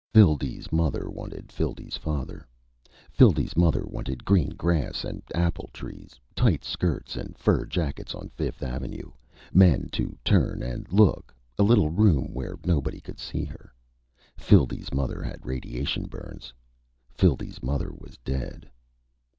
_Phildee's 0.15 0.71
mother 0.71 1.07
wanted 1.11 1.51
Phildee's 1.51 1.95
father. 1.95 2.47
Phildee's 3.11 3.55
mother 3.55 3.83
wanted 3.85 4.25
green 4.25 4.49
grass 4.49 5.05
and 5.05 5.21
apple 5.35 5.69
trees, 5.73 6.19
tight 6.35 6.63
skirts 6.63 7.15
and 7.15 7.37
fur 7.37 7.65
jackets 7.67 8.15
on 8.15 8.29
Fifth 8.29 8.63
Avenue, 8.63 9.11
men 9.53 9.89
to 9.89 10.17
turn 10.25 10.63
and 10.63 10.91
look, 10.91 11.35
a 11.59 11.61
little 11.61 11.91
room 11.91 12.33
where 12.33 12.57
nobody 12.65 12.99
could 12.99 13.19
see 13.19 13.43
her. 13.45 13.71
Phildee's 14.39 14.91
mother 14.91 15.21
had 15.21 15.45
radiation 15.45 16.07
burns. 16.07 16.51
Phildee's 17.13 17.61
mother 17.61 17.91
was 17.95 18.17
dead. 18.25 18.67